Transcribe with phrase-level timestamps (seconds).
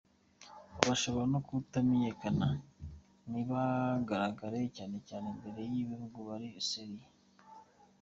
[0.75, 2.47] Aba bashobora no kutamenyekana
[3.31, 7.07] nibagaragare, cyane cyane imbere yabahungu bari sérieux.